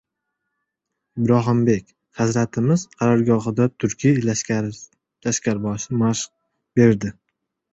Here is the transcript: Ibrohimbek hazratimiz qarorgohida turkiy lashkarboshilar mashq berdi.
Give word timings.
Ibrohimbek 1.23 1.91
hazratimiz 2.21 2.85
qarorgohida 3.01 3.67
turkiy 3.85 4.17
lashkarboshilar 4.31 5.97
mashq 6.01 6.35
berdi. 6.83 7.15